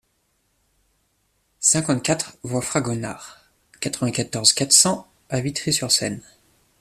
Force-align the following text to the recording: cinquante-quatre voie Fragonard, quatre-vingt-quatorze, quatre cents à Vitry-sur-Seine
cinquante-quatre 1.59 2.35
voie 2.41 2.63
Fragonard, 2.63 3.37
quatre-vingt-quatorze, 3.81 4.51
quatre 4.53 4.71
cents 4.73 5.07
à 5.29 5.41
Vitry-sur-Seine 5.41 6.23